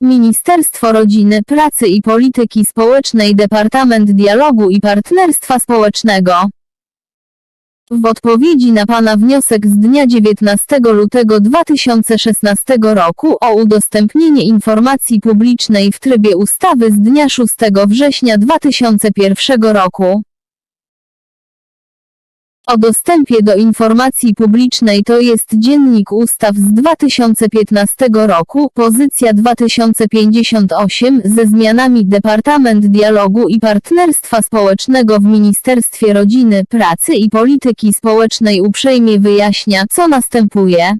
Ministerstwo 0.00 0.92
Rodziny, 0.92 1.42
Pracy 1.46 1.86
i 1.86 2.02
Polityki 2.02 2.64
Społecznej 2.64 3.36
Departament 3.36 4.12
Dialogu 4.12 4.70
i 4.70 4.80
Partnerstwa 4.80 5.58
Społecznego. 5.58 6.34
W 7.90 8.06
odpowiedzi 8.06 8.72
na 8.72 8.86
Pana 8.86 9.16
wniosek 9.16 9.66
z 9.66 9.78
dnia 9.78 10.06
19 10.06 10.64
lutego 10.82 11.40
2016 11.40 12.76
roku 12.82 13.36
o 13.40 13.54
udostępnienie 13.54 14.44
informacji 14.44 15.20
publicznej 15.20 15.92
w 15.92 16.00
trybie 16.00 16.36
ustawy 16.36 16.90
z 16.90 17.00
dnia 17.00 17.28
6 17.28 17.54
września 17.86 18.38
2001 18.38 19.62
roku. 19.62 20.22
O 22.66 22.78
dostępie 22.78 23.42
do 23.42 23.54
informacji 23.54 24.34
publicznej 24.34 25.02
to 25.04 25.20
jest 25.20 25.48
Dziennik 25.52 26.12
Ustaw 26.12 26.56
z 26.56 26.72
2015 26.72 28.08
roku, 28.12 28.70
pozycja 28.74 29.32
2058 29.32 31.22
ze 31.24 31.46
zmianami 31.46 32.06
Departament 32.06 32.86
Dialogu 32.86 33.48
i 33.48 33.60
Partnerstwa 33.60 34.42
Społecznego 34.42 35.20
w 35.20 35.24
Ministerstwie 35.24 36.12
Rodziny, 36.12 36.62
Pracy 36.68 37.14
i 37.14 37.30
Polityki 37.30 37.92
Społecznej 37.92 38.60
uprzejmie 38.60 39.20
wyjaśnia, 39.20 39.84
co 39.90 40.08
następuje. 40.08 40.96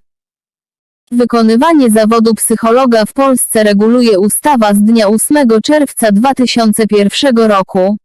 Wykonywanie 1.13 1.91
zawodu 1.91 2.35
psychologa 2.35 3.05
w 3.05 3.13
Polsce 3.13 3.63
reguluje 3.63 4.19
ustawa 4.19 4.75
z 4.75 4.83
dnia 4.83 5.09
8 5.09 5.49
czerwca 5.63 6.13
2001 6.13 7.37
roku. 7.37 7.97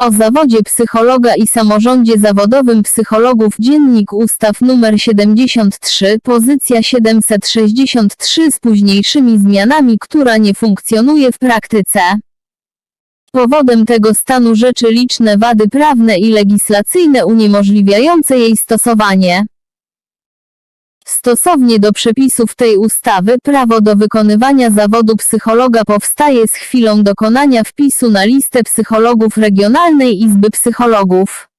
O 0.00 0.10
zawodzie 0.10 0.62
psychologa 0.62 1.34
i 1.34 1.46
samorządzie 1.46 2.18
zawodowym 2.18 2.82
psychologów 2.82 3.54
Dziennik 3.58 4.12
Ustaw 4.12 4.62
nr 4.62 5.00
73 5.00 6.18
pozycja 6.22 6.82
763 6.82 8.52
z 8.52 8.58
późniejszymi 8.58 9.38
zmianami, 9.38 9.96
która 10.00 10.36
nie 10.36 10.54
funkcjonuje 10.54 11.32
w 11.32 11.38
praktyce. 11.38 12.00
Powodem 13.32 13.86
tego 13.86 14.14
stanu 14.14 14.54
rzeczy 14.54 14.86
liczne 14.90 15.38
wady 15.38 15.68
prawne 15.68 16.18
i 16.18 16.30
legislacyjne 16.30 17.26
uniemożliwiające 17.26 18.38
jej 18.38 18.56
stosowanie. 18.56 19.46
Stosownie 21.10 21.78
do 21.78 21.92
przepisów 21.92 22.54
tej 22.54 22.76
ustawy 22.76 23.38
prawo 23.42 23.80
do 23.80 23.96
wykonywania 23.96 24.70
zawodu 24.70 25.16
psychologa 25.16 25.84
powstaje 25.84 26.48
z 26.48 26.54
chwilą 26.54 27.02
dokonania 27.02 27.64
wpisu 27.64 28.10
na 28.10 28.24
listę 28.24 28.62
psychologów 28.62 29.36
Regionalnej 29.36 30.22
Izby 30.22 30.50
Psychologów. 30.50 31.49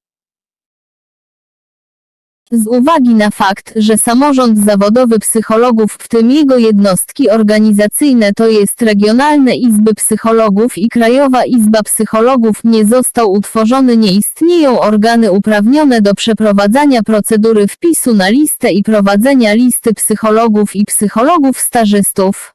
Z 2.54 2.66
uwagi 2.66 3.14
na 3.14 3.30
fakt, 3.30 3.72
że 3.76 3.98
samorząd 3.98 4.58
zawodowy 4.58 5.18
psychologów, 5.18 5.92
w 5.92 6.08
tym 6.08 6.30
jego 6.30 6.58
jednostki 6.58 7.30
organizacyjne 7.30 8.32
to 8.32 8.48
jest 8.48 8.82
Regionalne 8.82 9.56
Izby 9.56 9.94
Psychologów 9.94 10.78
i 10.78 10.88
Krajowa 10.88 11.44
Izba 11.44 11.82
Psychologów 11.82 12.64
nie 12.64 12.84
został 12.84 13.32
utworzony 13.32 13.96
nie 13.96 14.12
istnieją 14.12 14.80
organy 14.80 15.32
uprawnione 15.32 16.00
do 16.00 16.14
przeprowadzania 16.14 17.02
procedury 17.02 17.68
wpisu 17.68 18.14
na 18.14 18.28
listę 18.28 18.72
i 18.72 18.82
prowadzenia 18.82 19.54
listy 19.54 19.94
psychologów 19.94 20.76
i 20.76 20.84
psychologów 20.84 21.58
stażystów. 21.58 22.51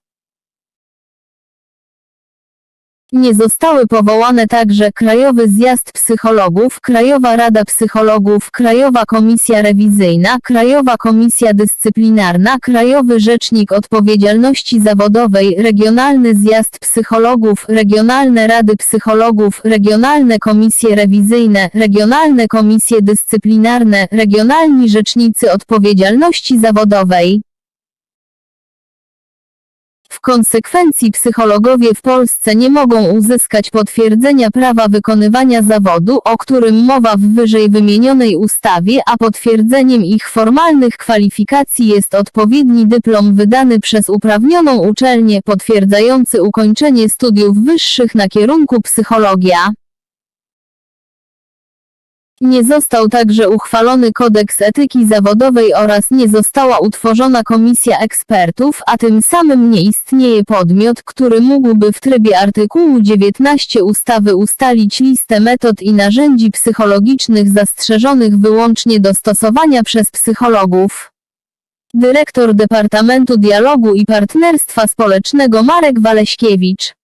Nie 3.12 3.34
zostały 3.34 3.88
powołane 3.88 4.48
także 4.48 4.92
Krajowy 4.92 5.48
Zjazd 5.48 5.92
Psychologów, 5.92 6.82
Krajowa 6.82 7.36
Rada 7.36 7.66
Psychologów, 7.66 8.52
Krajowa 8.52 9.06
Komisja 9.06 9.62
Rewizyjna, 9.62 10.38
Krajowa 10.44 10.98
Komisja 10.98 11.54
Dyscyplinarna, 11.54 12.58
Krajowy 12.62 13.20
Rzecznik 13.20 13.72
Odpowiedzialności 13.72 14.82
Zawodowej, 14.82 15.56
Regionalny 15.58 16.36
Zjazd 16.36 16.80
Psychologów, 16.80 17.66
Regionalne 17.68 18.48
Rady 18.48 18.76
Psychologów, 18.76 19.62
Regionalne 19.64 20.40
Komisje 20.40 20.96
Rewizyjne, 20.96 21.70
Regionalne 21.74 22.48
Komisje 22.48 23.02
Dyscyplinarne, 23.02 24.08
Regionalni 24.12 24.90
Rzecznicy 24.90 25.52
Odpowiedzialności 25.52 26.60
Zawodowej. 26.60 27.47
W 30.10 30.20
konsekwencji 30.20 31.12
psychologowie 31.12 31.94
w 31.94 32.02
Polsce 32.02 32.56
nie 32.56 32.70
mogą 32.70 33.12
uzyskać 33.12 33.70
potwierdzenia 33.70 34.52
prawa 34.52 34.88
wykonywania 34.88 35.62
zawodu, 35.62 36.20
o 36.24 36.38
którym 36.38 36.76
mowa 36.76 37.16
w 37.18 37.22
wyżej 37.22 37.70
wymienionej 37.70 38.36
ustawie, 38.36 39.02
a 39.06 39.18
potwierdzeniem 39.18 40.06
ich 40.06 40.30
formalnych 40.30 40.98
kwalifikacji 40.98 41.88
jest 41.88 42.16
odpowiedni 42.16 42.88
dyplom 42.88 43.36
wydany 43.36 43.80
przez 43.80 44.10
uprawnioną 44.10 44.78
uczelnię 44.78 45.42
potwierdzający 45.46 46.44
ukończenie 46.44 47.10
studiów 47.10 47.58
wyższych 47.58 48.16
na 48.16 48.28
kierunku 48.28 48.82
psychologia. 48.82 49.72
Nie 52.42 52.64
został 52.64 53.10
także 53.10 53.50
uchwalony 53.50 54.12
kodeks 54.12 54.62
etyki 54.62 55.08
zawodowej 55.08 55.74
oraz 55.74 56.12
nie 56.12 56.28
została 56.28 56.80
utworzona 56.80 57.44
komisja 57.44 58.00
ekspertów, 58.00 58.82
a 58.88 58.98
tym 58.98 59.22
samym 59.22 59.72
nie 59.72 59.82
istnieje 59.82 60.44
podmiot, 60.44 61.04
który 61.04 61.42
mógłby 61.42 61.92
w 61.92 62.00
trybie 62.00 62.40
artykułu 62.40 63.02
19 63.02 63.84
ustawy 63.84 64.36
ustalić 64.36 65.00
listę 65.00 65.40
metod 65.40 65.82
i 65.82 65.94
narzędzi 65.94 66.52
psychologicznych 66.52 67.50
zastrzeżonych 67.50 68.38
wyłącznie 68.38 69.00
do 69.00 69.14
stosowania 69.14 69.84
przez 69.84 70.12
psychologów. 70.12 71.12
Dyrektor 71.94 72.54
Departamentu 72.54 73.38
Dialogu 73.38 73.94
i 73.94 74.06
Partnerstwa 74.06 74.88
Społecznego 74.88 75.64
Marek 75.64 76.00
Waleśkiewicz 76.00 76.97